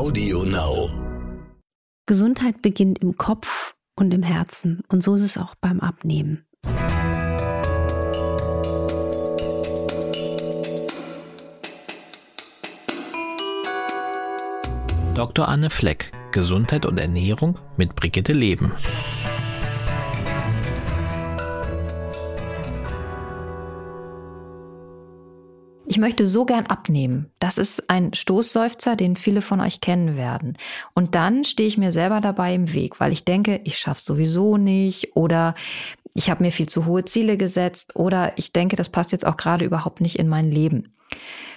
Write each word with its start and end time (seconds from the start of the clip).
Audio 0.00 0.44
Now. 0.44 0.88
Gesundheit 2.06 2.62
beginnt 2.62 3.00
im 3.00 3.18
Kopf 3.18 3.74
und 3.96 4.14
im 4.14 4.22
Herzen. 4.22 4.80
Und 4.88 5.02
so 5.02 5.14
ist 5.14 5.20
es 5.20 5.36
auch 5.36 5.54
beim 5.56 5.78
Abnehmen. 5.80 6.46
Dr. 15.14 15.46
Anne 15.46 15.68
Fleck, 15.68 16.12
Gesundheit 16.32 16.86
und 16.86 16.96
Ernährung 16.96 17.58
mit 17.76 17.94
Brigitte 17.94 18.32
Leben. 18.32 18.72
Ich 25.90 25.98
möchte 25.98 26.24
so 26.24 26.44
gern 26.44 26.66
abnehmen. 26.66 27.32
Das 27.40 27.58
ist 27.58 27.90
ein 27.90 28.14
Stoßseufzer, 28.14 28.94
den 28.94 29.16
viele 29.16 29.42
von 29.42 29.60
euch 29.60 29.80
kennen 29.80 30.16
werden. 30.16 30.56
Und 30.94 31.16
dann 31.16 31.42
stehe 31.42 31.66
ich 31.66 31.78
mir 31.78 31.90
selber 31.90 32.20
dabei 32.20 32.54
im 32.54 32.72
Weg, 32.72 33.00
weil 33.00 33.10
ich 33.10 33.24
denke, 33.24 33.60
ich 33.64 33.76
schaffe 33.76 34.00
sowieso 34.00 34.56
nicht 34.56 35.16
oder 35.16 35.56
ich 36.14 36.30
habe 36.30 36.44
mir 36.44 36.52
viel 36.52 36.68
zu 36.68 36.86
hohe 36.86 37.06
Ziele 37.06 37.36
gesetzt 37.36 37.96
oder 37.96 38.34
ich 38.36 38.52
denke, 38.52 38.76
das 38.76 38.88
passt 38.88 39.10
jetzt 39.10 39.26
auch 39.26 39.36
gerade 39.36 39.64
überhaupt 39.64 40.00
nicht 40.00 40.16
in 40.16 40.28
mein 40.28 40.48
Leben. 40.48 40.92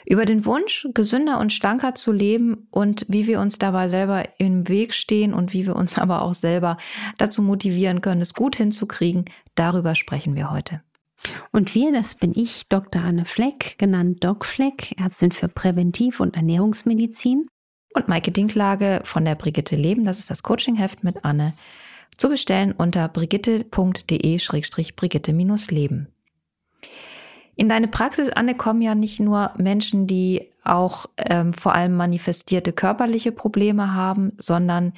Über 0.03 0.25
den 0.25 0.47
Wunsch, 0.47 0.87
gesünder 0.95 1.39
und 1.39 1.53
schlanker 1.53 1.93
zu 1.93 2.11
leben 2.11 2.65
und 2.71 3.05
wie 3.07 3.27
wir 3.27 3.39
uns 3.39 3.59
dabei 3.59 3.87
selber 3.87 4.23
im 4.39 4.67
Weg 4.67 4.95
stehen 4.95 5.35
und 5.35 5.53
wie 5.53 5.67
wir 5.67 5.75
uns 5.75 5.99
aber 5.99 6.23
auch 6.23 6.33
selber 6.33 6.77
dazu 7.19 7.43
motivieren 7.43 8.01
können, 8.01 8.21
es 8.21 8.33
gut 8.33 8.55
hinzukriegen, 8.55 9.25
darüber 9.53 9.93
sprechen 9.93 10.35
wir 10.35 10.49
heute. 10.49 10.81
Und 11.51 11.75
wir, 11.75 11.91
das 11.91 12.15
bin 12.15 12.31
ich, 12.35 12.67
Dr. 12.69 13.01
Anne 13.01 13.25
Fleck, 13.25 13.77
genannt 13.77 14.23
Doc 14.23 14.45
Fleck, 14.45 14.99
Ärztin 14.99 15.31
für 15.31 15.47
Präventiv- 15.47 16.19
und 16.19 16.35
Ernährungsmedizin. 16.35 17.47
Und 17.93 18.07
Maike 18.07 18.31
Dinklage 18.31 19.01
von 19.03 19.23
der 19.23 19.35
Brigitte 19.35 19.75
Leben, 19.75 20.05
das 20.05 20.19
ist 20.19 20.29
das 20.29 20.41
Coachingheft 20.41 21.03
mit 21.03 21.25
Anne, 21.25 21.53
zu 22.17 22.29
bestellen 22.29 22.71
unter 22.71 23.07
brigitte.de-brigitte-leben. 23.07 26.07
In 27.55 27.69
deine 27.69 27.87
Praxis, 27.87 28.29
Anne, 28.29 28.55
kommen 28.55 28.81
ja 28.81 28.95
nicht 28.95 29.19
nur 29.19 29.51
Menschen, 29.57 30.07
die 30.07 30.49
auch 30.63 31.05
ähm, 31.17 31.53
vor 31.53 31.75
allem 31.75 31.95
manifestierte 31.95 32.73
körperliche 32.73 33.31
Probleme 33.31 33.93
haben, 33.93 34.31
sondern 34.37 34.93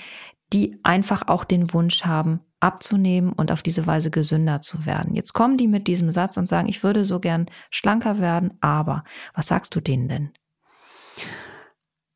die 0.55 0.79
einfach 0.83 1.27
auch 1.27 1.43
den 1.43 1.73
Wunsch 1.73 2.05
haben, 2.05 2.39
abzunehmen 2.61 3.33
und 3.33 3.51
auf 3.51 3.61
diese 3.61 3.85
Weise 3.85 4.09
gesünder 4.09 4.61
zu 4.61 4.85
werden. 4.85 5.13
Jetzt 5.13 5.33
kommen 5.33 5.57
die 5.57 5.67
mit 5.67 5.87
diesem 5.87 6.11
Satz 6.11 6.37
und 6.37 6.47
sagen, 6.47 6.69
ich 6.69 6.81
würde 6.81 7.03
so 7.03 7.19
gern 7.19 7.47
schlanker 7.69 8.19
werden, 8.19 8.53
aber 8.61 9.03
was 9.33 9.47
sagst 9.47 9.75
du 9.75 9.81
denen 9.81 10.07
denn? 10.07 10.31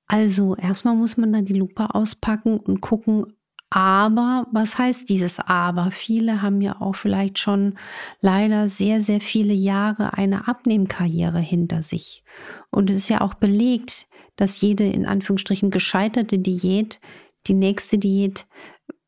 Also 0.08 0.56
erstmal 0.56 0.96
muss 0.96 1.18
man 1.18 1.34
dann 1.34 1.46
die 1.46 1.54
Lupe 1.54 1.94
auspacken 1.94 2.58
und 2.58 2.81
gucken, 2.81 3.26
aber, 3.72 4.48
was 4.52 4.80
heißt 4.80 5.08
dieses 5.09 5.38
Aber? 5.38 5.92
Viele 5.92 6.42
haben 6.42 6.59
ja 6.59 6.81
auch 6.81 6.96
vielleicht 6.96 7.38
schon 7.38 7.76
leider 8.20 8.68
sehr, 8.68 9.00
sehr 9.02 9.22
viele 9.22 9.53
Jahre 9.53 10.14
eine 10.14 10.48
Abnehmkarriere 10.48 11.38
hinter 11.38 11.84
sich. 11.84 12.24
Und 12.72 12.90
es 12.90 12.98
ist 12.98 13.09
ja 13.09 13.22
auch 13.22 13.36
belegt, 13.36 14.08
dass 14.38 14.62
jede 14.62 14.86
in 14.86 15.06
Anführungsstrichen 15.06 15.70
gescheiterte 15.70 16.40
Diät 16.40 17.00
die 17.48 17.54
nächste 17.54 17.98
Diät 17.98 18.45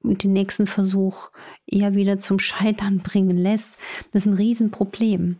und 0.03 0.23
den 0.23 0.33
nächsten 0.33 0.67
Versuch 0.67 1.29
eher 1.67 1.93
wieder 1.95 2.19
zum 2.19 2.39
Scheitern 2.39 2.99
bringen 2.99 3.37
lässt. 3.37 3.69
Das 4.11 4.23
ist 4.23 4.31
ein 4.31 4.33
Riesenproblem. 4.33 5.37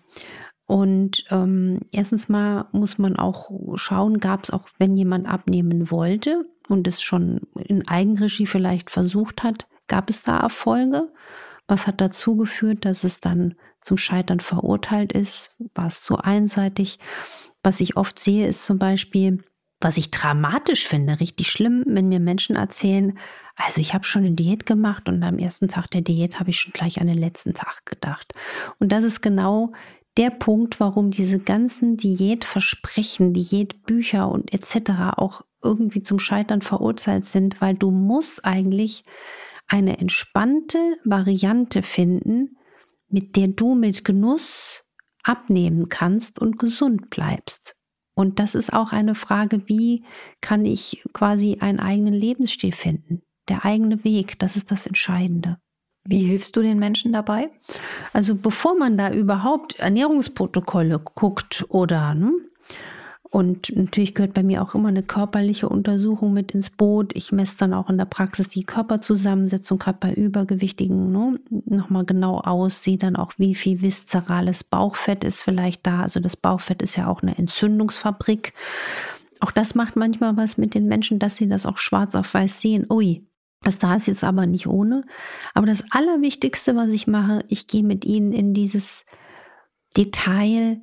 Und 0.65 1.25
ähm, 1.31 1.79
erstens 1.91 2.29
mal 2.29 2.67
muss 2.71 2.97
man 2.97 3.17
auch 3.17 3.51
schauen, 3.75 4.19
gab 4.19 4.45
es 4.45 4.51
auch, 4.51 4.69
wenn 4.77 4.95
jemand 4.95 5.27
abnehmen 5.27 5.91
wollte 5.91 6.45
und 6.69 6.87
es 6.87 7.01
schon 7.01 7.41
in 7.55 7.87
Eigenregie 7.87 8.45
vielleicht 8.45 8.89
versucht 8.89 9.43
hat, 9.43 9.67
gab 9.87 10.09
es 10.09 10.21
da 10.21 10.39
Erfolge? 10.39 11.11
Was 11.67 11.87
hat 11.87 11.99
dazu 11.99 12.37
geführt, 12.37 12.85
dass 12.85 13.03
es 13.03 13.19
dann 13.19 13.55
zum 13.81 13.97
Scheitern 13.97 14.39
verurteilt 14.39 15.11
ist? 15.11 15.55
War 15.75 15.87
es 15.87 16.03
zu 16.03 16.17
einseitig? 16.17 16.99
Was 17.63 17.81
ich 17.81 17.97
oft 17.97 18.17
sehe, 18.17 18.47
ist 18.47 18.65
zum 18.65 18.79
Beispiel, 18.79 19.43
was 19.81 19.97
ich 19.97 20.11
dramatisch 20.11 20.87
finde, 20.87 21.19
richtig 21.19 21.51
schlimm, 21.51 21.83
wenn 21.87 22.07
mir 22.07 22.19
Menschen 22.19 22.55
erzählen, 22.55 23.17
also 23.55 23.81
ich 23.81 23.93
habe 23.93 24.05
schon 24.05 24.23
eine 24.23 24.35
Diät 24.35 24.65
gemacht 24.65 25.09
und 25.09 25.21
am 25.23 25.37
ersten 25.37 25.67
Tag 25.67 25.89
der 25.91 26.01
Diät 26.01 26.39
habe 26.39 26.51
ich 26.51 26.59
schon 26.59 26.73
gleich 26.73 27.01
an 27.01 27.07
den 27.07 27.17
letzten 27.17 27.53
Tag 27.53 27.85
gedacht. 27.85 28.33
Und 28.79 28.91
das 28.91 29.03
ist 29.03 29.21
genau 29.21 29.73
der 30.17 30.29
Punkt, 30.29 30.79
warum 30.79 31.11
diese 31.11 31.39
ganzen 31.39 31.97
Diätversprechen, 31.97 33.33
Diätbücher 33.33 34.29
und 34.29 34.53
etc. 34.53 35.17
auch 35.17 35.43
irgendwie 35.63 36.03
zum 36.03 36.19
Scheitern 36.19 36.61
verurteilt 36.61 37.27
sind, 37.27 37.61
weil 37.61 37.75
du 37.75 37.91
musst 37.91 38.45
eigentlich 38.45 39.03
eine 39.67 39.99
entspannte 39.99 40.77
Variante 41.05 41.81
finden, 41.81 42.57
mit 43.07 43.35
der 43.35 43.47
du 43.47 43.75
mit 43.75 44.03
Genuss 44.03 44.83
abnehmen 45.23 45.87
kannst 45.87 46.39
und 46.39 46.57
gesund 46.57 47.09
bleibst. 47.09 47.75
Und 48.13 48.39
das 48.39 48.55
ist 48.55 48.73
auch 48.73 48.91
eine 48.91 49.15
Frage, 49.15 49.67
wie 49.67 50.03
kann 50.41 50.65
ich 50.65 51.03
quasi 51.13 51.57
einen 51.59 51.79
eigenen 51.79 52.13
Lebensstil 52.13 52.71
finden? 52.71 53.21
Der 53.47 53.65
eigene 53.65 54.03
Weg, 54.03 54.37
das 54.39 54.55
ist 54.55 54.71
das 54.71 54.85
Entscheidende. 54.85 55.57
Wie 56.03 56.23
hilfst 56.23 56.55
du 56.55 56.61
den 56.61 56.79
Menschen 56.79 57.13
dabei? 57.13 57.51
Also 58.11 58.35
bevor 58.35 58.75
man 58.75 58.97
da 58.97 59.11
überhaupt 59.11 59.77
Ernährungsprotokolle 59.79 60.99
guckt 60.99 61.65
oder 61.69 62.15
ne, 62.15 62.31
und 63.31 63.73
natürlich 63.73 64.13
gehört 64.13 64.33
bei 64.33 64.43
mir 64.43 64.61
auch 64.61 64.75
immer 64.75 64.89
eine 64.89 65.03
körperliche 65.03 65.69
Untersuchung 65.69 66.33
mit 66.33 66.51
ins 66.51 66.69
Boot. 66.69 67.15
Ich 67.15 67.31
messe 67.31 67.55
dann 67.59 67.73
auch 67.73 67.89
in 67.89 67.97
der 67.97 68.03
Praxis 68.03 68.49
die 68.49 68.65
Körperzusammensetzung, 68.65 69.79
gerade 69.79 69.99
bei 70.01 70.13
Übergewichtigen, 70.13 71.13
ne, 71.13 71.39
nochmal 71.65 72.03
genau 72.03 72.41
aus, 72.41 72.83
sehe 72.83 72.97
dann 72.97 73.15
auch, 73.15 73.31
wie 73.37 73.55
viel 73.55 73.81
viszerales 73.81 74.65
Bauchfett 74.65 75.23
ist 75.23 75.41
vielleicht 75.41 75.87
da. 75.87 76.01
Also 76.01 76.19
das 76.19 76.35
Bauchfett 76.35 76.81
ist 76.81 76.97
ja 76.97 77.07
auch 77.07 77.21
eine 77.21 77.37
Entzündungsfabrik. 77.37 78.53
Auch 79.39 79.51
das 79.51 79.75
macht 79.75 79.95
manchmal 79.95 80.35
was 80.35 80.57
mit 80.57 80.75
den 80.75 80.87
Menschen, 80.87 81.17
dass 81.17 81.37
sie 81.37 81.47
das 81.47 81.65
auch 81.65 81.77
schwarz 81.77 82.15
auf 82.15 82.33
weiß 82.33 82.59
sehen. 82.59 82.85
Ui, 82.91 83.25
das 83.63 83.79
da 83.79 83.95
ist 83.95 84.07
jetzt 84.07 84.25
aber 84.25 84.45
nicht 84.45 84.67
ohne. 84.67 85.05
Aber 85.53 85.67
das 85.67 85.85
Allerwichtigste, 85.91 86.75
was 86.75 86.89
ich 86.89 87.07
mache, 87.07 87.45
ich 87.47 87.67
gehe 87.67 87.83
mit 87.83 88.03
ihnen 88.03 88.33
in 88.33 88.53
dieses 88.53 89.05
Detail, 89.95 90.81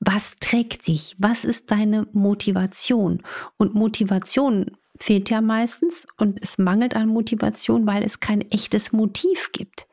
was 0.00 0.36
trägt 0.40 0.88
dich? 0.88 1.14
Was 1.18 1.44
ist 1.44 1.70
deine 1.70 2.08
Motivation? 2.12 3.22
Und 3.58 3.74
Motivation 3.74 4.76
fehlt 4.98 5.30
ja 5.30 5.40
meistens 5.40 6.06
und 6.18 6.42
es 6.42 6.58
mangelt 6.58 6.96
an 6.96 7.08
Motivation, 7.08 7.86
weil 7.86 8.02
es 8.02 8.20
kein 8.20 8.40
echtes 8.50 8.92
Motiv 8.92 9.50
gibt. 9.52 9.86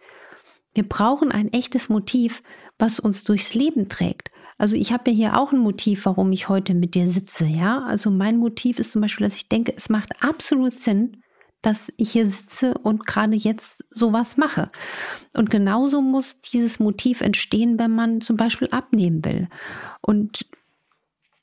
Wir 0.73 0.87
brauchen 0.87 1.31
ein 1.31 1.51
echtes 1.53 1.89
Motiv, 1.89 2.41
was 2.79 2.99
uns 2.99 3.23
durchs 3.23 3.53
Leben 3.53 3.89
trägt. 3.89 4.29
Also 4.57 4.75
ich 4.75 4.91
habe 4.91 5.11
ja 5.11 5.15
hier 5.15 5.37
auch 5.37 5.51
ein 5.51 5.59
Motiv, 5.59 6.05
warum 6.05 6.31
ich 6.31 6.49
heute 6.49 6.73
mit 6.73 6.95
dir 6.95 7.07
sitze, 7.07 7.45
ja? 7.45 7.83
Also 7.83 8.09
mein 8.09 8.37
Motiv 8.37 8.79
ist 8.79 8.91
zum 8.91 9.01
Beispiel, 9.01 9.27
dass 9.27 9.35
ich 9.35 9.49
denke, 9.49 9.73
es 9.75 9.89
macht 9.89 10.23
absolut 10.23 10.73
Sinn, 10.73 11.21
dass 11.67 11.91
ich 11.97 12.13
hier 12.13 12.25
sitze 12.27 12.75
und 12.75 13.05
gerade 13.05 13.35
jetzt 13.35 13.83
sowas 13.89 14.37
mache. 14.37 14.71
Und 15.35 15.49
genauso 15.49 16.01
muss 16.01 16.39
dieses 16.39 16.79
Motiv 16.79 17.19
entstehen, 17.19 17.77
wenn 17.77 17.91
man 17.91 18.21
zum 18.21 18.37
Beispiel 18.37 18.69
abnehmen 18.71 19.25
will. 19.25 19.49
Und 19.99 20.45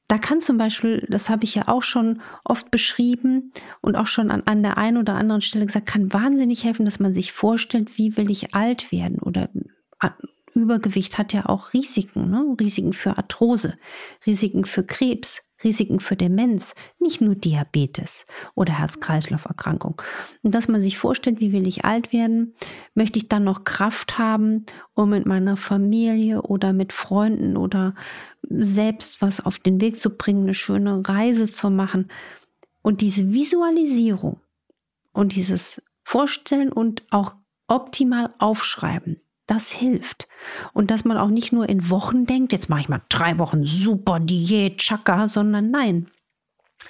da 0.09 0.17
kann 0.17 0.41
zum 0.41 0.57
Beispiel, 0.57 1.07
das 1.11 1.29
habe 1.29 1.45
ich 1.45 1.55
ja 1.55 1.69
auch 1.69 1.83
schon 1.83 2.23
oft 2.43 2.71
beschrieben 2.71 3.53
und 3.83 3.97
auch 3.97 4.07
schon 4.07 4.31
an, 4.31 4.45
an 4.47 4.63
der 4.63 4.79
einen 4.79 4.97
oder 4.97 5.13
anderen 5.13 5.43
Stelle 5.43 5.67
gesagt, 5.67 5.85
kann 5.85 6.11
wahnsinnig 6.15 6.65
helfen, 6.65 6.87
dass 6.87 7.01
man 7.01 7.15
sich 7.15 7.33
vorstellt, 7.33 7.99
wie 7.99 8.17
will 8.17 8.31
ich 8.31 8.55
alt 8.55 8.93
werden 8.93 9.19
oder 9.19 9.51
Übergewicht 10.55 11.19
hat 11.19 11.35
ja 11.35 11.47
auch 11.47 11.75
Risiken, 11.75 12.31
ne? 12.31 12.57
Risiken 12.59 12.95
für 12.95 13.19
Arthrose, 13.19 13.77
Risiken 14.25 14.65
für 14.65 14.85
Krebs, 14.85 15.43
Risiken 15.65 16.01
für 16.01 16.17
Demenz, 16.17 16.75
nicht 16.99 17.21
nur 17.21 17.35
Diabetes 17.35 18.27
oder 18.55 18.79
Herz-Kreislauf-Erkrankung. 18.79 20.01
Und 20.43 20.55
dass 20.55 20.69
man 20.69 20.83
sich 20.83 20.99
vorstellt, 20.99 21.41
wie 21.41 21.53
will 21.53 21.67
ich 21.67 21.85
alt 21.85 22.13
werden, 22.13 22.55
möchte 22.95 23.19
ich 23.19 23.29
dann 23.29 23.45
noch 23.45 23.65
Kraft 23.65 24.19
haben, 24.19 24.67
um 24.95 25.11
mit 25.11 25.27
meiner 25.27 25.57
Familie 25.57 26.43
oder 26.43 26.73
mit 26.73 26.93
Freunden 26.93 27.57
oder 27.57 27.95
selbst 28.49 29.23
was 29.23 29.45
auf 29.45 29.59
den 29.59 29.81
Weg 29.81 29.99
zu 29.99 30.11
bringen, 30.11 30.45
eine 30.45 30.55
schöne 30.55 31.03
Reise 31.07 31.51
zu 31.51 31.71
machen. 31.71 32.09
Und 32.83 33.01
diese 33.01 33.33
Visualisierung 33.33 34.41
und 35.13 35.35
dieses 35.35 35.83
Vorstellen 36.05 36.71
und 36.71 37.03
auch 37.11 37.35
optimal 37.67 38.35
aufschreiben, 38.39 39.21
das 39.47 39.71
hilft. 39.73 40.29
Und 40.73 40.91
dass 40.91 41.05
man 41.05 41.19
auch 41.19 41.29
nicht 41.29 41.53
nur 41.53 41.69
in 41.69 41.91
Wochen 41.91 42.27
denkt, 42.27 42.53
jetzt 42.53 42.69
mache 42.69 42.81
ich 42.81 42.89
mal 42.89 43.03
drei 43.09 43.39
Wochen 43.39 43.65
super 43.65 44.21
Diät, 44.21 44.79
Chaka, 44.79 45.29
sondern 45.29 45.71
nein, 45.71 46.09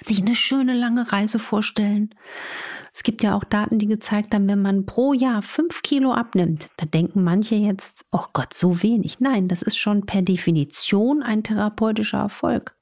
sich 0.03 0.21
eine 0.21 0.35
schöne 0.35 0.73
lange 0.73 1.11
Reise 1.11 1.39
vorstellen. 1.39 2.09
Es 2.93 3.03
gibt 3.03 3.23
ja 3.23 3.35
auch 3.35 3.43
Daten, 3.43 3.77
die 3.77 3.87
gezeigt 3.87 4.33
haben, 4.33 4.47
wenn 4.47 4.61
man 4.61 4.85
pro 4.85 5.13
Jahr 5.13 5.41
fünf 5.41 5.81
Kilo 5.81 6.13
abnimmt, 6.13 6.69
da 6.77 6.85
denken 6.85 7.23
manche 7.23 7.55
jetzt, 7.55 8.05
oh 8.11 8.25
Gott, 8.33 8.53
so 8.53 8.81
wenig. 8.83 9.19
Nein, 9.19 9.47
das 9.47 9.61
ist 9.61 9.77
schon 9.77 10.05
per 10.05 10.21
Definition 10.21 11.21
ein 11.21 11.43
therapeutischer 11.43 12.19
Erfolg. 12.19 12.75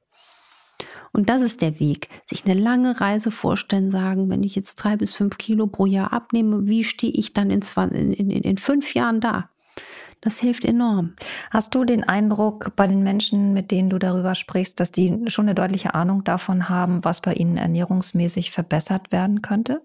Und 1.11 1.29
das 1.29 1.43
ist 1.43 1.61
der 1.61 1.79
Weg. 1.79 2.09
Sich 2.25 2.45
eine 2.45 2.59
lange 2.59 2.99
Reise 2.99 3.29
vorstellen, 3.29 3.91
sagen, 3.91 4.29
wenn 4.29 4.43
ich 4.43 4.55
jetzt 4.55 4.75
drei 4.75 4.97
bis 4.97 5.15
fünf 5.15 5.37
Kilo 5.37 5.67
pro 5.67 5.85
Jahr 5.85 6.11
abnehme, 6.11 6.67
wie 6.67 6.83
stehe 6.83 7.13
ich 7.13 7.33
dann 7.33 7.51
in, 7.51 7.61
20, 7.61 8.19
in, 8.19 8.31
in, 8.31 8.41
in 8.41 8.57
fünf 8.57 8.95
Jahren 8.95 9.21
da? 9.21 9.49
Das 10.23 10.39
hilft 10.39 10.63
enorm. 10.63 11.15
Hast 11.51 11.75
du 11.75 11.83
den 11.83 12.05
Eindruck 12.05 12.77
bei 12.77 12.87
den 12.87 13.03
Menschen, 13.03 13.51
mit 13.51 13.71
denen 13.71 13.89
du 13.89 13.99
darüber 13.99 14.35
sprichst, 14.35 14.79
dass 14.79 14.89
die 14.89 15.25
schon 15.27 15.47
eine 15.47 15.53
deutliche 15.53 15.95
Ahnung 15.95 16.23
davon 16.23 16.69
haben, 16.69 17.03
was 17.03 17.19
bei 17.19 17.33
ihnen 17.33 17.57
ernährungsmäßig 17.57 18.51
verbessert 18.51 19.11
werden 19.11 19.41
könnte? 19.41 19.81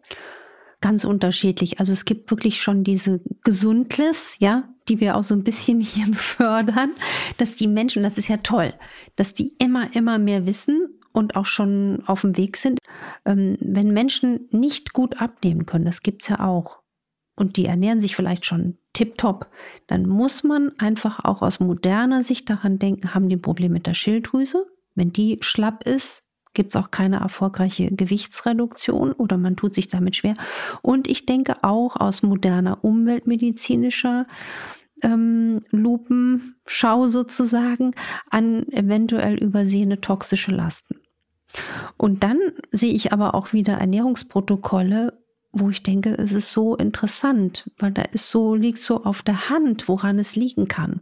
Ganz 0.81 1.03
unterschiedlich. 1.03 1.81
Also 1.81 1.93
es 1.93 2.05
gibt 2.05 2.31
wirklich 2.31 2.63
schon 2.63 2.85
diese 2.85 3.21
Gesundless, 3.43 4.37
ja, 4.39 4.69
die 4.89 5.01
wir 5.01 5.17
auch 5.17 5.25
so 5.25 5.35
ein 5.35 5.43
bisschen 5.43 5.81
hier 5.81 6.07
befördern, 6.07 6.93
dass 7.39 7.57
die 7.57 7.67
Menschen, 7.67 8.05
das 8.05 8.17
ist 8.17 8.29
ja 8.29 8.37
toll, 8.37 8.73
dass 9.17 9.35
die 9.35 9.55
immer, 9.59 9.93
immer 9.97 10.21
mehr 10.21 10.47
wissen 10.47 10.87
und 11.11 11.35
auch 11.35 11.47
schon 11.47 12.05
auf 12.07 12.21
dem 12.21 12.37
Weg 12.37 12.57
sind. 12.59 12.79
Ähm, 13.25 13.59
wenn 13.61 13.91
Menschen 13.91 14.47
nicht 14.53 14.93
gut 14.93 15.21
abnehmen 15.21 15.67
können, 15.67 15.85
das 15.85 16.03
gibt 16.03 16.23
es 16.23 16.29
ja 16.29 16.47
auch, 16.47 16.79
und 17.39 17.57
die 17.57 17.67
ernähren 17.67 18.01
sich 18.01 18.17
vielleicht 18.17 18.45
schon 18.45 18.79
tiptop, 18.93 19.47
dann 19.87 20.07
muss 20.07 20.43
man 20.43 20.73
einfach 20.79 21.25
auch 21.25 21.41
aus 21.43 21.61
moderner 21.61 22.25
Sicht 22.25 22.51
daran 22.51 22.79
denken, 22.79 23.15
haben 23.15 23.29
die 23.29 23.37
ein 23.37 23.43
Problem 23.43 23.73
mit 23.73 23.87
der 23.87 23.95
Schilddrüse? 23.95 24.67
Wenn 24.95 25.13
die 25.13 25.39
schlapp 25.41 25.85
ist, 25.85 26.25
gibt 26.55 26.75
es 26.75 26.81
auch 26.81 26.91
keine 26.91 27.21
erfolgreiche 27.21 27.95
Gewichtsreduktion 27.95 29.13
oder 29.13 29.37
man 29.37 29.55
tut 29.55 29.75
sich 29.75 29.87
damit 29.87 30.17
schwer. 30.17 30.35
Und 30.83 31.07
ich 31.07 31.27
denke 31.27 31.63
auch 31.63 31.95
aus 31.95 32.23
moderner 32.23 32.83
umweltmedizinischer 32.83 34.27
ähm, 35.03 35.65
Lupenschau 35.71 37.07
sozusagen 37.07 37.95
an 38.31 38.67
eventuell 38.73 39.37
übersehene 39.37 40.01
toxische 40.01 40.51
Lasten. 40.51 40.97
Und 41.97 42.25
dann 42.25 42.39
sehe 42.73 42.93
ich 42.93 43.13
aber 43.13 43.37
auch 43.37 43.53
wieder 43.53 43.75
Ernährungsprotokolle, 43.75 45.17
wo 45.53 45.71
ich 45.71 45.83
denke, 45.83 46.17
es 46.19 46.33
ist 46.33 46.53
so 46.53 46.77
interessant, 46.77 47.71
weil 47.79 47.93
da 47.93 48.03
ist 48.03 48.31
so, 48.31 48.55
liegt 48.55 48.83
so 48.83 49.05
auf 49.05 49.23
der 49.23 49.49
Hand, 49.49 49.89
woran 49.89 50.19
es 50.19 50.37
liegen 50.37 50.69
kann. 50.69 51.01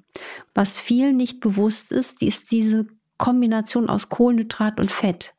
Was 0.55 0.79
vielen 0.79 1.17
nicht 1.17 1.41
bewusst 1.41 1.93
ist, 1.93 2.23
ist 2.23 2.53
diese 2.53 2.87
Kombination 3.19 3.89
aus 3.89 4.09
Kohlenhydrat 4.09 4.79
und 4.79 4.93
Fett. 4.93 5.35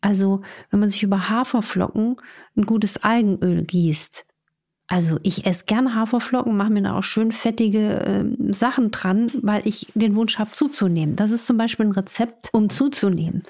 Also, 0.00 0.42
wenn 0.70 0.80
man 0.80 0.90
sich 0.90 1.02
über 1.02 1.30
Haferflocken 1.30 2.16
ein 2.56 2.66
gutes 2.66 2.98
Algenöl 2.98 3.64
gießt, 3.64 4.26
also 4.86 5.18
ich 5.22 5.46
esse 5.46 5.64
gerne 5.64 5.94
Haferflocken, 5.94 6.56
mache 6.56 6.70
mir 6.70 6.82
da 6.82 6.98
auch 6.98 7.02
schön 7.02 7.32
fettige 7.32 8.00
äh, 8.00 8.52
Sachen 8.52 8.90
dran, 8.90 9.30
weil 9.40 9.66
ich 9.66 9.90
den 9.94 10.14
Wunsch 10.14 10.38
habe 10.38 10.52
zuzunehmen. 10.52 11.16
Das 11.16 11.30
ist 11.30 11.46
zum 11.46 11.56
Beispiel 11.56 11.86
ein 11.86 11.92
Rezept, 11.92 12.50
um 12.52 12.68
zuzunehmen. 12.68 13.44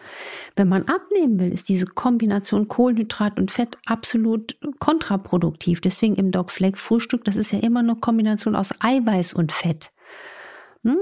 Wenn 0.54 0.68
man 0.68 0.84
abnehmen 0.84 1.40
will, 1.40 1.52
ist 1.52 1.68
diese 1.68 1.86
Kombination 1.86 2.68
Kohlenhydrat 2.68 3.36
und 3.38 3.50
Fett 3.50 3.78
absolut 3.86 4.56
kontraproduktiv. 4.84 5.80
Deswegen 5.80 6.14
im 6.16 6.30
Dog 6.30 6.50
Flake 6.50 6.76
Frühstück, 6.76 7.24
das 7.24 7.36
ist 7.36 7.52
ja 7.52 7.58
immer 7.60 7.80
eine 7.80 7.96
Kombination 7.96 8.54
aus 8.54 8.74
Eiweiß 8.80 9.32
und 9.32 9.50
Fett. 9.50 9.92
Hm? 10.82 10.98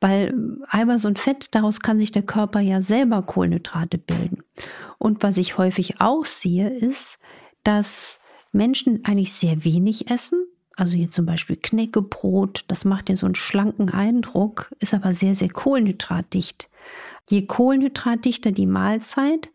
Weil 0.00 0.32
Eiweiß 0.70 1.04
und 1.04 1.18
Fett, 1.18 1.54
daraus 1.54 1.80
kann 1.80 1.98
sich 1.98 2.10
der 2.10 2.22
Körper 2.22 2.60
ja 2.60 2.80
selber 2.80 3.20
Kohlenhydrate 3.20 3.98
bilden. 3.98 4.42
Und 4.96 5.22
was 5.22 5.36
ich 5.36 5.58
häufig 5.58 6.00
auch 6.00 6.24
sehe, 6.24 6.70
ist, 6.70 7.18
dass 7.62 8.20
Menschen 8.52 9.04
eigentlich 9.04 9.34
sehr 9.34 9.64
wenig 9.64 10.10
essen. 10.10 10.46
Also 10.74 10.96
hier 10.96 11.10
zum 11.10 11.26
Beispiel 11.26 11.56
Knäckebrot, 11.56 12.64
das 12.68 12.86
macht 12.86 13.10
ja 13.10 13.16
so 13.16 13.26
einen 13.26 13.34
schlanken 13.34 13.90
Eindruck, 13.90 14.74
ist 14.78 14.94
aber 14.94 15.12
sehr, 15.12 15.34
sehr 15.34 15.50
kohlenhydratdicht. 15.50 16.70
Je 17.28 17.44
kohlenhydratdichter 17.44 18.52
die 18.52 18.66
Mahlzeit, 18.66 19.50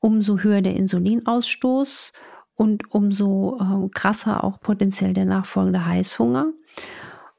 umso 0.00 0.38
höher 0.38 0.62
der 0.62 0.76
Insulinausstoß 0.76 2.14
und 2.58 2.92
umso 2.92 3.56
äh, 3.60 3.88
krasser 3.94 4.42
auch 4.42 4.60
potenziell 4.60 5.14
der 5.14 5.24
nachfolgende 5.24 5.86
Heißhunger. 5.86 6.52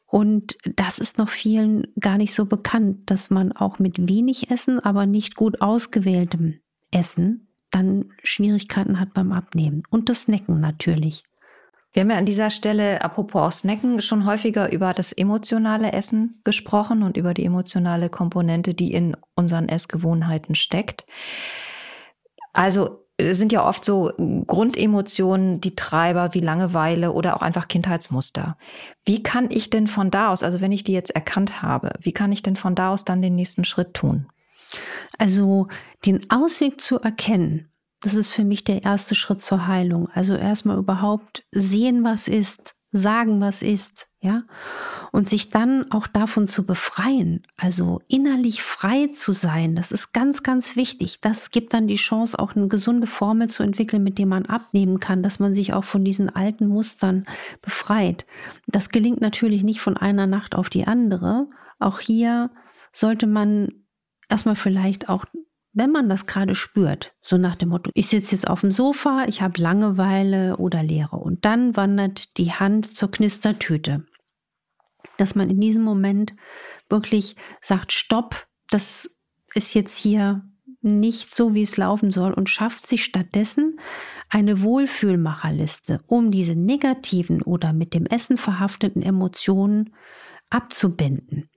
Und 0.07 0.57
das 0.63 0.97
ist 0.97 1.17
noch 1.17 1.29
vielen 1.29 1.87
gar 1.99 2.17
nicht 2.17 2.33
so 2.33 2.45
bekannt, 2.45 3.11
dass 3.11 3.29
man 3.29 3.51
auch 3.51 3.79
mit 3.79 4.07
wenig 4.07 4.49
Essen, 4.49 4.79
aber 4.79 5.05
nicht 5.05 5.35
gut 5.35 5.61
ausgewähltem 5.61 6.61
Essen 6.91 7.47
dann 7.69 8.05
Schwierigkeiten 8.23 8.99
hat 8.99 9.13
beim 9.13 9.31
Abnehmen. 9.31 9.83
Und 9.89 10.09
das 10.09 10.21
Snacken 10.21 10.59
natürlich. 10.61 11.23
Wir 11.91 12.01
haben 12.01 12.11
ja 12.11 12.17
an 12.17 12.25
dieser 12.25 12.49
Stelle, 12.49 13.01
apropos 13.01 13.41
auch 13.41 13.51
Snacken, 13.51 14.01
schon 14.01 14.25
häufiger 14.25 14.71
über 14.71 14.93
das 14.93 15.11
emotionale 15.11 15.91
Essen 15.91 16.39
gesprochen 16.45 17.03
und 17.03 17.17
über 17.17 17.33
die 17.33 17.45
emotionale 17.45 18.09
Komponente, 18.09 18.73
die 18.73 18.93
in 18.93 19.17
unseren 19.35 19.67
Essgewohnheiten 19.67 20.55
steckt. 20.55 21.05
Also 22.53 23.08
es 23.19 23.37
sind 23.37 23.51
ja 23.51 23.67
oft 23.67 23.83
so 23.83 24.11
Grundemotionen, 24.47 25.59
die 25.59 25.75
Treiber 25.75 26.33
wie 26.33 26.39
Langeweile 26.39 27.11
oder 27.11 27.35
auch 27.35 27.41
einfach 27.41 27.67
Kindheitsmuster. 27.67 28.57
Wie 29.05 29.21
kann 29.21 29.51
ich 29.51 29.69
denn 29.69 29.87
von 29.87 30.09
da 30.09 30.29
aus, 30.29 30.41
also 30.41 30.61
wenn 30.61 30.71
ich 30.71 30.83
die 30.83 30.93
jetzt 30.93 31.11
erkannt 31.11 31.61
habe, 31.61 31.93
wie 32.01 32.13
kann 32.13 32.31
ich 32.31 32.43
denn 32.43 32.55
von 32.55 32.75
da 32.75 32.91
aus 32.91 33.03
dann 33.03 33.21
den 33.21 33.35
nächsten 33.35 33.65
Schritt 33.65 33.93
tun? 33.93 34.27
Also 35.17 35.67
den 36.05 36.29
Ausweg 36.31 36.79
zu 36.79 36.99
erkennen, 36.99 37.69
das 38.01 38.13
ist 38.13 38.31
für 38.31 38.45
mich 38.45 38.63
der 38.63 38.83
erste 38.83 39.15
Schritt 39.15 39.41
zur 39.41 39.67
Heilung. 39.67 40.09
Also 40.13 40.35
erstmal 40.35 40.77
überhaupt 40.77 41.43
sehen, 41.51 42.03
was 42.03 42.27
ist, 42.29 42.75
sagen, 42.91 43.39
was 43.39 43.61
ist, 43.61 44.07
ja, 44.19 44.43
und 45.11 45.29
sich 45.29 45.49
dann 45.49 45.91
auch 45.91 46.07
davon 46.07 46.47
zu 46.47 46.65
befreien, 46.65 47.43
also 47.57 48.01
innerlich 48.07 48.61
frei 48.61 49.07
zu 49.07 49.33
sein, 49.33 49.75
das 49.75 49.91
ist 49.91 50.11
ganz, 50.11 50.43
ganz 50.43 50.75
wichtig. 50.75 51.21
Das 51.21 51.51
gibt 51.51 51.73
dann 51.73 51.87
die 51.87 51.95
Chance, 51.95 52.37
auch 52.37 52.55
eine 52.55 52.67
gesunde 52.67 53.07
Formel 53.07 53.49
zu 53.49 53.63
entwickeln, 53.63 54.03
mit 54.03 54.17
der 54.17 54.25
man 54.25 54.45
abnehmen 54.45 54.99
kann, 54.99 55.23
dass 55.23 55.39
man 55.39 55.55
sich 55.55 55.73
auch 55.73 55.83
von 55.83 56.03
diesen 56.03 56.29
alten 56.35 56.67
Mustern 56.67 57.25
befreit. 57.61 58.25
Das 58.67 58.89
gelingt 58.89 59.21
natürlich 59.21 59.63
nicht 59.63 59.81
von 59.81 59.97
einer 59.97 60.27
Nacht 60.27 60.55
auf 60.55 60.69
die 60.69 60.85
andere. 60.85 61.47
Auch 61.79 61.99
hier 61.99 62.51
sollte 62.91 63.27
man 63.27 63.69
erstmal 64.29 64.55
vielleicht 64.55 65.09
auch, 65.09 65.25
wenn 65.79 65.91
man 65.91 66.09
das 66.09 66.25
gerade 66.25 66.55
spürt, 66.55 67.15
so 67.21 67.37
nach 67.37 67.55
dem 67.55 67.69
Motto, 67.69 67.89
ich 67.93 68.07
sitze 68.07 68.35
jetzt 68.35 68.49
auf 68.49 68.61
dem 68.61 68.71
Sofa, 68.71 69.25
ich 69.27 69.41
habe 69.41 69.61
Langeweile 69.61 70.57
oder 70.57 70.83
Leere 70.83 71.15
und 71.15 71.45
dann 71.45 71.75
wandert 71.77 72.37
die 72.37 72.51
Hand 72.51 72.93
zur 72.93 73.09
Knistertüte. 73.09 74.05
Dass 75.17 75.35
man 75.35 75.49
in 75.49 75.61
diesem 75.61 75.83
Moment 75.83 76.35
wirklich 76.89 77.35
sagt, 77.61 77.93
stopp, 77.93 78.47
das 78.69 79.09
ist 79.55 79.73
jetzt 79.73 79.95
hier 79.95 80.43
nicht 80.81 81.33
so, 81.33 81.53
wie 81.53 81.63
es 81.63 81.77
laufen 81.77 82.11
soll 82.11 82.33
und 82.33 82.49
schafft 82.49 82.85
sich 82.85 83.03
stattdessen 83.03 83.79
eine 84.29 84.61
Wohlfühlmacherliste, 84.61 86.01
um 86.07 86.29
diese 86.29 86.55
negativen 86.55 87.41
oder 87.41 87.73
mit 87.73 87.93
dem 87.93 88.05
Essen 88.05 88.37
verhafteten 88.37 89.01
Emotionen 89.01 89.95
abzubinden. 90.49 91.48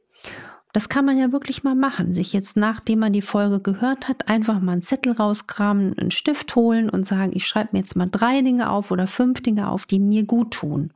Das 0.72 0.88
kann 0.88 1.04
man 1.04 1.18
ja 1.18 1.32
wirklich 1.32 1.64
mal 1.64 1.74
machen. 1.74 2.14
Sich 2.14 2.32
jetzt, 2.32 2.56
nachdem 2.56 3.00
man 3.00 3.12
die 3.12 3.22
Folge 3.22 3.60
gehört 3.60 4.08
hat, 4.08 4.28
einfach 4.28 4.60
mal 4.60 4.72
einen 4.72 4.82
Zettel 4.82 5.12
rauskramen, 5.12 5.98
einen 5.98 6.10
Stift 6.10 6.56
holen 6.56 6.88
und 6.88 7.06
sagen, 7.06 7.32
ich 7.34 7.46
schreibe 7.46 7.70
mir 7.72 7.80
jetzt 7.80 7.94
mal 7.94 8.08
drei 8.10 8.40
Dinge 8.40 8.70
auf 8.70 8.90
oder 8.90 9.06
fünf 9.06 9.42
Dinge 9.42 9.68
auf, 9.68 9.84
die 9.84 9.98
mir 9.98 10.24
gut 10.24 10.52
tun. 10.52 10.92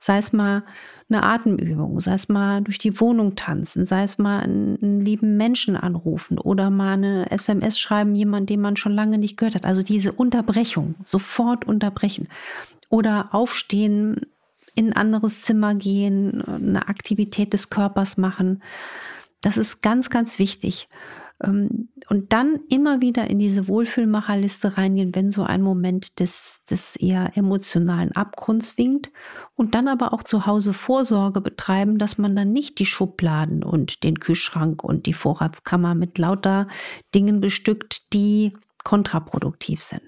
Sei 0.00 0.18
es 0.18 0.32
mal 0.32 0.64
eine 1.08 1.22
Atemübung, 1.22 2.00
sei 2.00 2.14
es 2.14 2.28
mal 2.28 2.62
durch 2.62 2.78
die 2.78 3.00
Wohnung 3.00 3.36
tanzen, 3.36 3.86
sei 3.86 4.02
es 4.02 4.18
mal 4.18 4.40
einen, 4.40 5.00
lieben 5.00 5.36
Menschen 5.36 5.76
anrufen 5.76 6.38
oder 6.38 6.68
mal 6.70 6.94
eine 6.94 7.30
SMS 7.30 7.78
schreiben, 7.78 8.16
jemand, 8.16 8.50
den 8.50 8.60
man 8.60 8.76
schon 8.76 8.92
lange 8.92 9.18
nicht 9.18 9.36
gehört 9.36 9.54
hat. 9.54 9.64
Also 9.64 9.82
diese 9.82 10.12
Unterbrechung, 10.12 10.96
sofort 11.04 11.64
unterbrechen. 11.64 12.28
Oder 12.88 13.28
aufstehen, 13.32 14.26
in 14.76 14.92
ein 14.92 14.92
anderes 14.92 15.40
Zimmer 15.40 15.74
gehen, 15.74 16.42
eine 16.42 16.86
Aktivität 16.88 17.52
des 17.52 17.70
Körpers 17.70 18.16
machen. 18.16 18.62
Das 19.40 19.56
ist 19.56 19.82
ganz, 19.82 20.10
ganz 20.10 20.38
wichtig. 20.38 20.88
Ähm, 21.42 21.88
und 22.08 22.32
dann 22.32 22.60
immer 22.68 23.00
wieder 23.00 23.28
in 23.28 23.38
diese 23.38 23.68
Wohlfühlmacherliste 23.68 24.78
reingehen, 24.78 25.14
wenn 25.14 25.30
so 25.30 25.42
ein 25.42 25.62
Moment 25.62 26.20
des, 26.20 26.58
des 26.70 26.96
eher 26.96 27.36
emotionalen 27.36 28.12
Abgrunds 28.12 28.78
winkt. 28.78 29.10
Und 29.54 29.74
dann 29.74 29.88
aber 29.88 30.12
auch 30.12 30.22
zu 30.22 30.46
Hause 30.46 30.72
Vorsorge 30.72 31.40
betreiben, 31.40 31.98
dass 31.98 32.18
man 32.18 32.36
dann 32.36 32.52
nicht 32.52 32.78
die 32.78 32.86
Schubladen 32.86 33.64
und 33.64 34.04
den 34.04 34.20
Kühlschrank 34.20 34.84
und 34.84 35.06
die 35.06 35.14
Vorratskammer 35.14 35.94
mit 35.94 36.18
lauter 36.18 36.68
Dingen 37.14 37.40
bestückt, 37.40 38.12
die 38.12 38.52
kontraproduktiv 38.84 39.82
sind. 39.82 40.02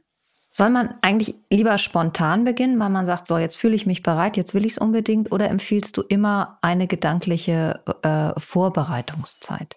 Soll 0.58 0.70
man 0.70 0.94
eigentlich 1.02 1.36
lieber 1.50 1.78
spontan 1.78 2.42
beginnen, 2.42 2.80
weil 2.80 2.88
man 2.88 3.06
sagt, 3.06 3.28
so 3.28 3.38
jetzt 3.38 3.56
fühle 3.56 3.76
ich 3.76 3.86
mich 3.86 4.02
bereit, 4.02 4.36
jetzt 4.36 4.54
will 4.54 4.66
ich 4.66 4.72
es 4.72 4.78
unbedingt, 4.78 5.30
oder 5.30 5.48
empfiehlst 5.50 5.96
du 5.96 6.02
immer 6.02 6.58
eine 6.62 6.88
gedankliche 6.88 7.80
äh, 8.02 8.32
Vorbereitungszeit? 8.40 9.76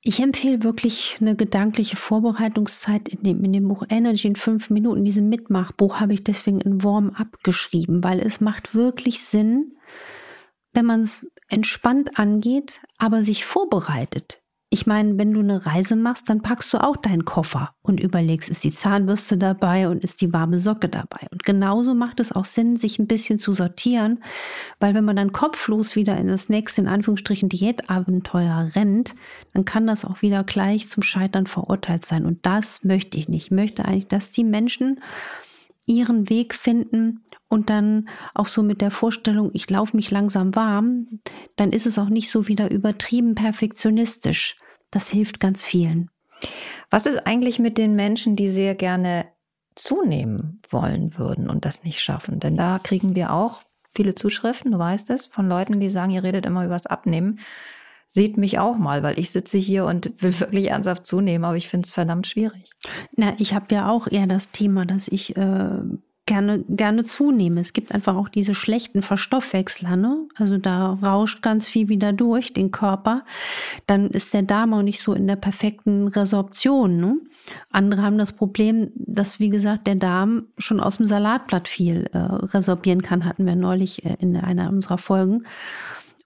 Ich 0.00 0.20
empfehle 0.20 0.62
wirklich 0.62 1.18
eine 1.20 1.36
gedankliche 1.36 1.96
Vorbereitungszeit 1.96 3.10
in 3.10 3.24
dem, 3.24 3.44
in 3.44 3.52
dem 3.52 3.68
Buch 3.68 3.84
Energy 3.90 4.26
in 4.26 4.36
fünf 4.36 4.70
Minuten. 4.70 5.00
In 5.00 5.04
diesem 5.04 5.28
Mitmachbuch 5.28 6.00
habe 6.00 6.14
ich 6.14 6.24
deswegen 6.24 6.62
ein 6.62 6.82
Warm-up 6.82 7.42
geschrieben, 7.42 8.02
weil 8.02 8.20
es 8.20 8.40
macht 8.40 8.74
wirklich 8.74 9.20
Sinn, 9.20 9.76
wenn 10.72 10.86
man 10.86 11.02
es 11.02 11.26
entspannt 11.50 12.18
angeht, 12.18 12.80
aber 12.96 13.22
sich 13.22 13.44
vorbereitet 13.44 14.40
Ich 14.74 14.88
meine, 14.88 15.16
wenn 15.18 15.32
du 15.32 15.38
eine 15.38 15.66
Reise 15.66 15.94
machst, 15.94 16.28
dann 16.28 16.42
packst 16.42 16.74
du 16.74 16.78
auch 16.78 16.96
deinen 16.96 17.24
Koffer 17.24 17.76
und 17.82 18.00
überlegst, 18.00 18.48
ist 18.48 18.64
die 18.64 18.74
Zahnbürste 18.74 19.38
dabei 19.38 19.88
und 19.88 20.02
ist 20.02 20.20
die 20.20 20.32
warme 20.32 20.58
Socke 20.58 20.88
dabei. 20.88 21.28
Und 21.30 21.44
genauso 21.44 21.94
macht 21.94 22.18
es 22.18 22.32
auch 22.32 22.44
Sinn, 22.44 22.76
sich 22.76 22.98
ein 22.98 23.06
bisschen 23.06 23.38
zu 23.38 23.52
sortieren, 23.52 24.24
weil 24.80 24.94
wenn 24.94 25.04
man 25.04 25.14
dann 25.14 25.30
kopflos 25.30 25.94
wieder 25.94 26.16
in 26.16 26.26
das 26.26 26.48
nächste, 26.48 26.80
in 26.80 26.88
Anführungsstrichen, 26.88 27.48
Diätabenteuer 27.48 28.72
rennt, 28.74 29.14
dann 29.52 29.64
kann 29.64 29.86
das 29.86 30.04
auch 30.04 30.22
wieder 30.22 30.42
gleich 30.42 30.88
zum 30.88 31.04
Scheitern 31.04 31.46
verurteilt 31.46 32.04
sein. 32.04 32.26
Und 32.26 32.44
das 32.44 32.82
möchte 32.82 33.16
ich 33.16 33.28
nicht. 33.28 33.44
Ich 33.44 33.50
möchte 33.52 33.84
eigentlich, 33.84 34.08
dass 34.08 34.32
die 34.32 34.42
Menschen 34.42 35.00
ihren 35.86 36.28
Weg 36.28 36.52
finden 36.52 37.22
und 37.48 37.70
dann 37.70 38.08
auch 38.34 38.48
so 38.48 38.64
mit 38.64 38.80
der 38.80 38.90
Vorstellung, 38.90 39.50
ich 39.52 39.70
laufe 39.70 39.94
mich 39.94 40.10
langsam 40.10 40.56
warm, 40.56 41.20
dann 41.54 41.70
ist 41.70 41.86
es 41.86 41.96
auch 41.96 42.08
nicht 42.08 42.28
so 42.28 42.48
wieder 42.48 42.72
übertrieben 42.72 43.36
perfektionistisch. 43.36 44.56
Das 44.94 45.08
hilft 45.08 45.40
ganz 45.40 45.64
vielen. 45.64 46.08
Was 46.88 47.06
ist 47.06 47.26
eigentlich 47.26 47.58
mit 47.58 47.78
den 47.78 47.96
Menschen, 47.96 48.36
die 48.36 48.48
sehr 48.48 48.76
gerne 48.76 49.26
zunehmen 49.74 50.62
wollen 50.70 51.18
würden 51.18 51.50
und 51.50 51.64
das 51.64 51.82
nicht 51.82 52.00
schaffen? 52.00 52.38
Denn 52.38 52.56
da 52.56 52.78
kriegen 52.78 53.16
wir 53.16 53.32
auch 53.32 53.62
viele 53.96 54.14
Zuschriften, 54.14 54.70
du 54.70 54.78
weißt 54.78 55.10
es, 55.10 55.26
von 55.26 55.48
Leuten, 55.48 55.80
die 55.80 55.90
sagen, 55.90 56.12
ihr 56.12 56.22
redet 56.22 56.46
immer 56.46 56.64
über 56.64 56.74
das 56.74 56.86
Abnehmen. 56.86 57.40
Seht 58.08 58.36
mich 58.36 58.60
auch 58.60 58.76
mal, 58.76 59.02
weil 59.02 59.18
ich 59.18 59.30
sitze 59.32 59.58
hier 59.58 59.84
und 59.84 60.12
will 60.22 60.38
wirklich 60.38 60.70
ernsthaft 60.70 61.06
zunehmen, 61.06 61.44
aber 61.44 61.56
ich 61.56 61.68
finde 61.68 61.86
es 61.86 61.92
verdammt 61.92 62.28
schwierig. 62.28 62.70
Na, 63.16 63.34
ich 63.38 63.52
habe 63.52 63.74
ja 63.74 63.90
auch 63.90 64.06
eher 64.06 64.28
das 64.28 64.52
Thema, 64.52 64.86
dass 64.86 65.08
ich 65.08 65.36
äh, 65.36 65.80
gerne, 66.26 66.64
gerne 66.68 67.04
zunehmen. 67.04 67.58
Es 67.58 67.72
gibt 67.72 67.94
einfach 67.94 68.16
auch 68.16 68.28
diese 68.28 68.54
schlechten 68.54 69.02
Verstoffwechsler, 69.02 69.96
ne? 69.96 70.26
Also 70.36 70.56
da 70.56 70.94
rauscht 71.02 71.42
ganz 71.42 71.68
viel 71.68 71.88
wieder 71.88 72.12
durch 72.12 72.54
den 72.54 72.70
Körper. 72.70 73.24
Dann 73.86 74.08
ist 74.10 74.32
der 74.32 74.42
Darm 74.42 74.72
auch 74.72 74.82
nicht 74.82 75.02
so 75.02 75.12
in 75.12 75.26
der 75.26 75.36
perfekten 75.36 76.08
Resorption. 76.08 76.96
Ne? 76.96 77.16
Andere 77.70 78.02
haben 78.02 78.18
das 78.18 78.32
Problem, 78.32 78.90
dass, 78.94 79.38
wie 79.38 79.50
gesagt, 79.50 79.86
der 79.86 79.96
Darm 79.96 80.46
schon 80.56 80.80
aus 80.80 80.96
dem 80.96 81.06
Salatblatt 81.06 81.68
viel 81.68 82.08
äh, 82.12 82.18
resorbieren 82.18 83.02
kann, 83.02 83.26
hatten 83.26 83.44
wir 83.44 83.56
neulich 83.56 84.04
äh, 84.04 84.16
in 84.18 84.36
einer 84.36 84.70
unserer 84.70 84.98
Folgen. 84.98 85.44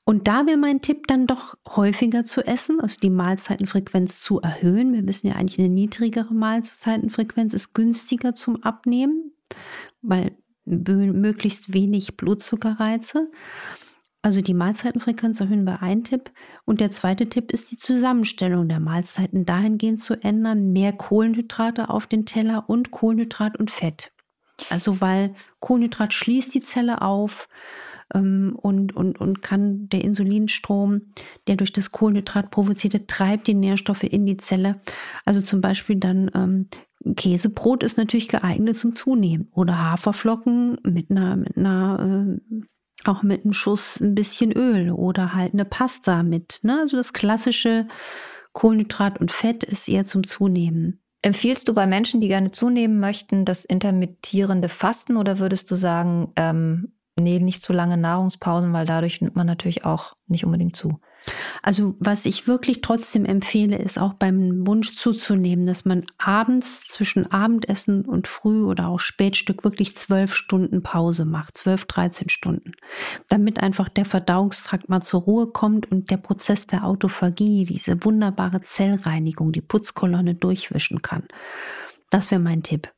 Und 0.05 0.27
da 0.27 0.47
wäre 0.47 0.57
mein 0.57 0.81
Tipp 0.81 1.07
dann 1.07 1.27
doch 1.27 1.57
häufiger 1.69 2.25
zu 2.25 2.47
essen, 2.47 2.81
also 2.81 2.97
die 3.03 3.11
Mahlzeitenfrequenz 3.11 4.21
zu 4.21 4.41
erhöhen. 4.41 4.95
Wir 4.95 5.07
wissen 5.07 5.27
ja 5.27 5.35
eigentlich, 5.35 5.59
eine 5.59 5.69
niedrigere 5.69 6.33
Mahlzeitenfrequenz 6.33 7.53
ist 7.53 7.75
günstiger 7.75 8.35
zum 8.35 8.63
Abnehmen 8.63 9.33
weil 10.03 10.37
möglichst 10.65 11.73
wenig 11.73 12.17
Blutzuckerreize. 12.17 13.31
Also 14.21 14.41
die 14.41 14.55
Mahlzeitenfrequenz 14.55 15.41
erhöhen 15.41 15.65
wir 15.65 15.81
ein 15.83 16.05
Tipp. 16.05 16.31
Und 16.65 16.81
der 16.81 16.91
zweite 16.91 17.29
Tipp 17.29 17.53
ist 17.53 17.71
die 17.71 17.77
Zusammenstellung 17.77 18.69
der 18.69 18.81
Mahlzeiten 18.81 19.47
dahingehend 19.47 20.01
zu 20.01 20.23
ändern, 20.23 20.73
mehr 20.73 20.93
Kohlenhydrate 20.93 21.89
auf 21.89 22.07
den 22.07 22.27
Teller 22.27 22.69
und 22.69 22.91
Kohlenhydrat 22.91 23.59
und 23.59 23.71
Fett. 23.71 24.13
Also 24.71 25.01
weil 25.01 25.35
Kohlenhydrat 25.61 26.13
schließt 26.13 26.53
die 26.53 26.63
Zelle 26.63 27.01
auf 27.01 27.49
ähm, 28.13 28.59
und, 28.61 28.95
und, 28.95 29.21
und 29.21 29.41
kann 29.43 29.89
der 29.89 30.03
Insulinstrom, 30.03 31.13
der 31.47 31.57
durch 31.57 31.73
das 31.73 31.93
Kohlenhydrat 31.93 32.51
provozierte, 32.51 33.07
treibt 33.07 33.47
die 33.47 33.55
Nährstoffe 33.55 34.03
in 34.03 34.27
die 34.27 34.37
Zelle. 34.37 34.81
Also 35.25 35.41
zum 35.41 35.61
Beispiel 35.61 35.97
dann 35.97 36.31
ähm, 36.35 36.69
Käsebrot 37.17 37.83
ist 37.83 37.97
natürlich 37.97 38.29
geeignet 38.29 38.77
zum 38.77 38.95
Zunehmen. 38.95 39.49
Oder 39.53 39.79
Haferflocken 39.79 40.79
mit 40.83 41.11
einer, 41.11 41.37
mit 41.37 41.57
einer 41.57 42.39
äh, 42.41 42.63
auch 43.05 43.23
mit 43.23 43.45
einem 43.45 43.53
Schuss 43.53 44.01
ein 44.01 44.15
bisschen 44.15 44.53
Öl 44.53 44.91
oder 44.91 45.35
halt 45.35 45.55
eine 45.55 45.65
Pasta 45.65 46.23
mit. 46.23 46.61
Ne? 46.63 46.81
Also 46.81 46.97
das 46.97 47.13
klassische 47.13 47.87
Kohlenhydrat 48.53 49.21
und 49.21 49.31
Fett 49.31 49.63
ist 49.65 49.89
eher 49.89 50.05
zum 50.05 50.27
Zunehmen. 50.27 51.01
Empfiehlst 51.23 51.69
du 51.69 51.75
bei 51.75 51.87
Menschen, 51.87 52.21
die 52.21 52.29
gerne 52.29 52.51
zunehmen 52.51 53.01
möchten, 53.01 53.45
das 53.45 53.65
intermittierende 53.65 54.69
Fasten 54.69 55.17
oder 55.17 55.39
würdest 55.39 55.71
du 55.71 55.77
sagen, 55.77 56.33
ähm, 56.37 56.93
nee, 57.17 57.39
nicht 57.41 57.63
zu 57.63 57.73
lange 57.73 57.97
Nahrungspausen, 57.97 58.73
weil 58.73 58.87
dadurch 58.87 59.21
nimmt 59.21 59.37
man 59.37 59.47
natürlich 59.47 59.85
auch 59.85 60.15
nicht 60.27 60.45
unbedingt 60.45 60.77
zu? 60.77 61.01
Also 61.63 61.97
was 61.99 62.25
ich 62.25 62.47
wirklich 62.47 62.81
trotzdem 62.81 63.25
empfehle, 63.25 63.77
ist 63.77 63.99
auch 63.99 64.15
beim 64.15 64.67
Wunsch 64.67 64.95
zuzunehmen, 64.97 65.67
dass 65.67 65.85
man 65.85 66.07
abends 66.19 66.83
zwischen 66.89 67.31
Abendessen 67.31 68.05
und 68.05 68.29
Früh 68.29 68.63
oder 68.65 68.89
auch 68.89 69.01
Spätstück 69.01 69.65
wirklich 69.65 69.97
zwölf 69.97 70.35
Stunden 70.35 70.83
Pause 70.83 71.25
macht, 71.25 71.57
zwölf, 71.57 71.85
dreizehn 71.85 72.29
Stunden, 72.29 72.73
damit 73.29 73.63
einfach 73.63 73.89
der 73.89 74.05
Verdauungstrakt 74.05 74.89
mal 74.89 75.03
zur 75.03 75.23
Ruhe 75.23 75.49
kommt 75.49 75.91
und 75.91 76.11
der 76.11 76.17
Prozess 76.17 76.67
der 76.67 76.85
Autophagie, 76.85 77.65
diese 77.65 78.03
wunderbare 78.05 78.63
Zellreinigung, 78.63 79.53
die 79.53 79.61
Putzkolonne 79.61 80.35
durchwischen 80.35 81.03
kann. 81.03 81.25
Das 82.11 82.31
wäre 82.31 82.41
mein 82.41 82.63
Tipp. 82.63 82.91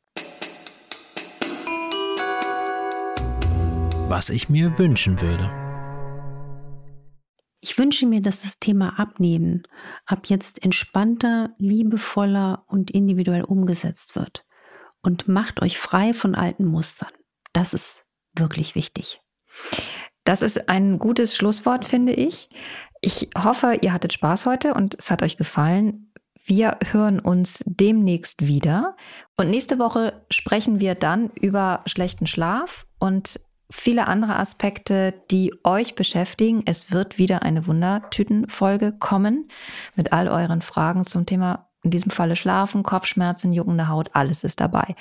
Was 4.07 4.29
ich 4.29 4.49
mir 4.49 4.77
wünschen 4.77 5.21
würde. 5.21 5.70
Ich 7.63 7.77
wünsche 7.77 8.07
mir, 8.07 8.21
dass 8.21 8.41
das 8.41 8.57
Thema 8.59 8.99
Abnehmen 8.99 9.63
ab 10.07 10.25
jetzt 10.27 10.63
entspannter, 10.65 11.51
liebevoller 11.59 12.65
und 12.67 12.89
individuell 12.89 13.43
umgesetzt 13.43 14.15
wird. 14.15 14.43
Und 15.03 15.27
macht 15.27 15.61
euch 15.61 15.77
frei 15.77 16.13
von 16.13 16.35
alten 16.35 16.65
Mustern. 16.65 17.11
Das 17.53 17.73
ist 17.73 18.05
wirklich 18.33 18.75
wichtig. 18.75 19.21
Das 20.23 20.41
ist 20.41 20.69
ein 20.69 20.97
gutes 20.97 21.35
Schlusswort, 21.35 21.85
finde 21.85 22.13
ich. 22.13 22.49
Ich 22.99 23.29
hoffe, 23.37 23.77
ihr 23.81 23.93
hattet 23.93 24.13
Spaß 24.13 24.45
heute 24.45 24.73
und 24.73 24.95
es 24.97 25.11
hat 25.11 25.21
euch 25.21 25.37
gefallen. 25.37 26.11
Wir 26.45 26.77
hören 26.83 27.19
uns 27.19 27.63
demnächst 27.65 28.45
wieder. 28.45 28.95
Und 29.37 29.49
nächste 29.49 29.77
Woche 29.77 30.25
sprechen 30.31 30.79
wir 30.79 30.95
dann 30.95 31.29
über 31.39 31.83
schlechten 31.85 32.25
Schlaf 32.25 32.87
und 32.99 33.39
viele 33.71 34.07
andere 34.07 34.37
Aspekte, 34.37 35.13
die 35.31 35.53
euch 35.63 35.95
beschäftigen. 35.95 36.63
Es 36.65 36.91
wird 36.91 37.17
wieder 37.17 37.41
eine 37.43 37.65
Wundertütenfolge 37.67 38.93
kommen 38.99 39.49
mit 39.95 40.13
all 40.13 40.27
euren 40.27 40.61
Fragen 40.61 41.05
zum 41.05 41.25
Thema, 41.25 41.67
in 41.83 41.91
diesem 41.91 42.11
Falle 42.11 42.35
Schlafen, 42.35 42.83
Kopfschmerzen, 42.83 43.53
juckende 43.53 43.87
Haut, 43.87 44.11
alles 44.13 44.43
ist 44.43 44.59
dabei. 44.59 44.95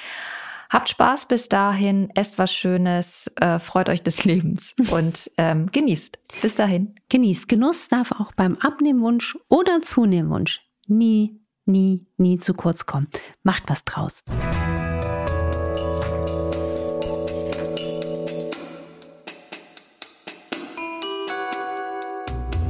Habt 0.70 0.88
Spaß 0.88 1.26
bis 1.26 1.48
dahin, 1.48 2.10
esst 2.14 2.38
was 2.38 2.54
Schönes, 2.54 3.30
äh, 3.40 3.58
freut 3.58 3.88
euch 3.88 4.04
des 4.04 4.24
Lebens 4.24 4.74
und 4.90 5.30
ähm, 5.36 5.66
genießt. 5.72 6.18
Bis 6.40 6.54
dahin. 6.54 6.94
Genießt. 7.08 7.48
Genuss 7.48 7.88
darf 7.88 8.12
auch 8.12 8.32
beim 8.32 8.56
Abnehmwunsch 8.56 9.36
oder 9.48 9.80
Zunehmwunsch 9.80 10.60
nie, 10.86 11.40
nie, 11.64 12.06
nie 12.18 12.38
zu 12.38 12.54
kurz 12.54 12.86
kommen. 12.86 13.08
Macht 13.42 13.64
was 13.66 13.84
draus. 13.84 14.24